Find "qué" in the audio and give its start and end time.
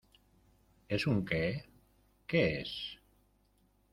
1.23-1.69, 2.25-2.61